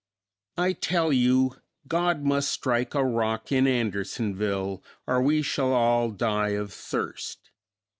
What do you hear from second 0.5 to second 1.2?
I tell